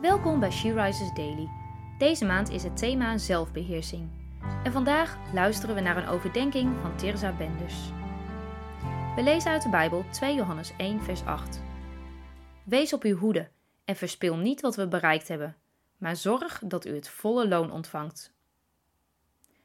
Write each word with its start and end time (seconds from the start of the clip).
Welkom 0.00 0.40
bij 0.40 0.50
She 0.50 0.72
Rises 0.72 1.12
Daily. 1.14 1.48
Deze 1.98 2.24
maand 2.24 2.50
is 2.50 2.62
het 2.62 2.76
thema 2.76 3.18
zelfbeheersing. 3.18 4.10
En 4.64 4.72
vandaag 4.72 5.18
luisteren 5.32 5.74
we 5.74 5.80
naar 5.80 5.96
een 5.96 6.08
overdenking 6.08 6.80
van 6.80 6.96
Tirza 6.96 7.32
Benders. 7.32 7.74
We 9.16 9.22
lezen 9.22 9.50
uit 9.50 9.62
de 9.62 9.68
Bijbel 9.68 10.04
2 10.10 10.34
Johannes 10.34 10.72
1 10.76 11.02
vers 11.02 11.24
8. 11.24 11.60
Wees 12.64 12.92
op 12.92 13.02
uw 13.02 13.16
hoede 13.16 13.48
en 13.84 13.96
verspil 13.96 14.36
niet 14.36 14.60
wat 14.60 14.76
we 14.76 14.88
bereikt 14.88 15.28
hebben, 15.28 15.56
maar 15.98 16.16
zorg 16.16 16.62
dat 16.64 16.86
u 16.86 16.94
het 16.94 17.08
volle 17.08 17.48
loon 17.48 17.70
ontvangt. 17.70 18.32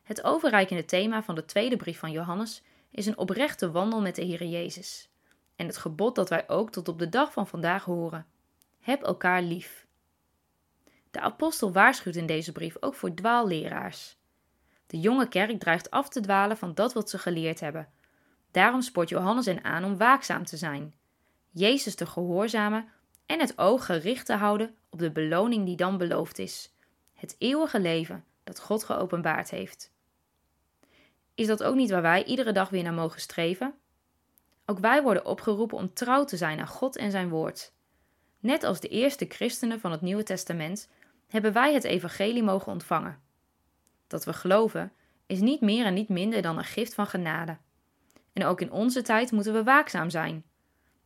Het 0.04 0.24
overreikende 0.24 0.86
thema 0.86 1.24
van 1.24 1.36
de 1.36 1.46
tweede 1.46 1.78
brief 1.78 2.00
van 2.00 2.12
Johannes 2.12 2.64
is 2.92 3.06
een 3.06 3.18
oprechte 3.18 3.72
wandel 3.72 4.02
met 4.02 4.16
de 4.16 4.24
Heer 4.24 4.46
Jezus. 4.46 5.10
En 5.56 5.68
het 5.68 5.78
gebod 5.78 6.16
dat 6.16 6.30
wij 6.30 6.50
ook 6.50 6.72
tot 6.72 6.88
op 6.88 7.00
de 7.00 7.10
dag 7.10 7.34
van 7.34 7.48
vandaag 7.48 7.84
horen. 7.84 8.26
Heb 8.80 9.02
elkaar 9.02 9.41
lief. 9.41 9.84
De 11.16 11.22
apostel 11.22 11.72
waarschuwt 11.72 12.16
in 12.16 12.26
deze 12.26 12.52
brief 12.52 12.78
ook 12.80 12.96
voor 12.96 13.14
dwaalleraars. 13.14 14.18
De 14.88 15.00
jonge 15.00 15.28
kerk 15.28 15.60
dreigt 15.60 15.92
af 15.92 16.10
te 16.10 16.20
dwalen 16.20 16.58
van 16.58 16.73
dat 16.73 16.94
wat 16.94 17.10
ze 17.10 17.18
geleerd 17.18 17.60
hebben. 17.60 17.90
Daarom 18.52 18.82
spoort 18.82 19.10
Johannes 19.10 19.46
hen 19.46 19.64
aan 19.64 19.84
om 19.84 19.98
waakzaam 19.98 20.46
te 20.46 20.58
zijn, 20.58 20.94
Jezus 21.50 21.96
te 21.96 22.06
gehoorzamen 22.06 22.88
en 23.26 23.40
het 23.40 23.58
oog 23.58 23.86
gericht 23.86 24.26
te 24.26 24.34
houden 24.34 24.76
op 24.90 25.00
de 25.00 25.12
beloning 25.12 25.66
die 25.66 25.76
dan 25.76 25.98
beloofd 25.98 26.40
is: 26.40 26.73
het 27.14 27.36
eeuwige 27.38 27.80
leven 27.80 28.23
dat 28.44 28.59
God 28.59 28.84
geopenbaard 28.84 29.50
heeft. 29.50 29.92
Is 31.36 31.48
dat 31.48 31.64
ook 31.64 31.76
niet 31.76 31.90
waar 31.90 32.02
wij 32.02 32.23
iedere 32.23 32.52
dag 32.52 32.70
weer 32.70 32.84
naar 32.84 32.94
mogen 32.94 33.22
streven? 33.22 33.73
Ook 34.66 34.80
wij 34.80 35.04
worden 35.04 35.26
opgeroepen 35.26 35.78
om 35.78 35.94
trouw 35.94 36.23
te 36.23 36.38
zijn 36.38 36.59
aan 36.59 36.68
God 36.68 36.95
en 36.95 37.12
zijn 37.12 37.30
woord. 37.30 37.73
Net 38.40 38.64
als 38.64 38.80
de 38.80 38.88
eerste 38.88 39.26
christenen 39.30 39.80
van 39.80 39.92
het 39.92 40.02
Nieuwe 40.02 40.23
Testament 40.23 40.88
hebben 41.28 41.54
wij 41.54 41.73
het 41.73 41.84
evangelie 41.84 42.44
mogen 42.44 42.72
ontvangen. 42.72 43.20
Dat 44.08 44.26
we 44.26 44.34
geloven 44.34 44.92
is 45.26 45.40
niet 45.40 45.62
meer 45.62 45.86
en 45.86 45.94
niet 45.94 46.09
minder 46.09 46.42
dan 46.42 46.58
een 46.58 46.64
gift 46.64 46.94
van 46.94 47.08
genade. 47.08 47.58
En 48.34 48.45
ook 48.45 48.62
in 48.62 48.72
onze 48.72 49.02
tijd 49.02 49.32
moeten 49.32 49.54
we 49.54 49.64
waakzaam 49.64 50.09
zijn. 50.09 50.44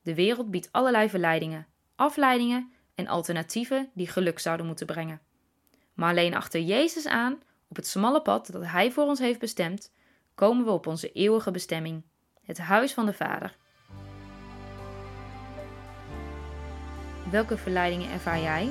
De 0.02 0.16
wereld 0.16 0.52
biedt 0.52 0.72
allerlei 0.72 1.10
verleidingen, 1.10 1.68
afleidingen 1.96 2.72
en 2.96 3.08
alternatieven 3.08 3.90
die 3.94 4.08
geluk 4.08 4.40
zouden 4.40 4.66
moeten 4.66 4.86
brengen. 4.86 5.22
Maar 5.94 6.10
alleen 6.10 6.36
achter 6.36 6.62
Jezus 6.62 7.08
aan, 7.08 7.42
op 7.68 7.76
het 7.76 7.88
smalle 7.88 8.22
pad 8.22 8.52
dat 8.52 8.66
Hij 8.66 8.92
voor 8.92 9.04
ons 9.04 9.20
heeft 9.20 9.40
bestemd, 9.40 9.92
komen 10.36 10.66
we 10.66 10.72
op 10.72 10.88
onze 10.88 11.12
eeuwige 11.12 11.52
bestemming, 11.52 12.04
het 12.44 12.58
huis 12.58 12.94
van 12.94 13.06
de 13.06 13.14
Vader. 13.14 13.58
Welke 17.32 17.58
verleidingen 17.58 18.12
ervaar 18.12 18.40
jij? 18.40 18.70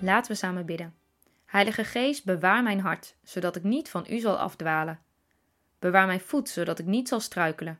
Laten 0.00 0.30
we 0.30 0.36
samen 0.36 0.66
bidden. 0.66 0.94
Heilige 1.46 1.84
Geest, 1.84 2.24
bewaar 2.24 2.62
mijn 2.62 2.80
hart, 2.80 3.16
zodat 3.22 3.56
ik 3.56 3.62
niet 3.62 3.88
van 3.88 4.06
u 4.08 4.18
zal 4.18 4.38
afdwalen. 4.38 4.98
Bewaar 5.78 6.06
mijn 6.06 6.20
voet, 6.20 6.48
zodat 6.48 6.78
ik 6.78 6.86
niet 6.86 7.08
zal 7.08 7.20
struikelen. 7.20 7.78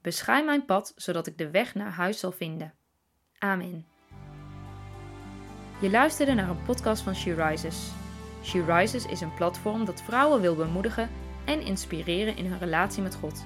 Beschuim 0.00 0.44
mijn 0.44 0.64
pad, 0.64 0.92
zodat 0.96 1.26
ik 1.26 1.38
de 1.38 1.50
weg 1.50 1.74
naar 1.74 1.90
huis 1.90 2.18
zal 2.20 2.32
vinden. 2.32 2.74
Amen. 3.38 3.86
Je 5.80 5.90
luisterde 5.90 6.34
naar 6.34 6.48
een 6.48 6.62
podcast 6.62 7.02
van 7.02 7.14
She 7.14 7.34
Rises. 7.34 7.90
She 8.44 8.64
Rises 8.64 9.06
is 9.06 9.20
een 9.20 9.34
platform 9.34 9.84
dat 9.84 10.02
vrouwen 10.02 10.40
wil 10.40 10.54
bemoedigen 10.54 11.10
en 11.44 11.60
inspireren 11.60 12.36
in 12.36 12.46
hun 12.46 12.58
relatie 12.58 13.02
met 13.02 13.14
God. 13.14 13.44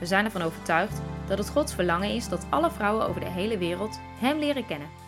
We 0.00 0.06
zijn 0.06 0.24
ervan 0.24 0.42
overtuigd 0.42 1.00
dat 1.28 1.38
het 1.38 1.48
Gods 1.48 1.74
verlangen 1.74 2.10
is 2.10 2.28
dat 2.28 2.46
alle 2.50 2.70
vrouwen 2.70 3.08
over 3.08 3.20
de 3.20 3.30
hele 3.30 3.58
wereld 3.58 3.98
Hem 4.20 4.38
leren 4.38 4.66
kennen. 4.66 5.07